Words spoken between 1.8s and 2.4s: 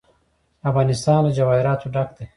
ډک دی.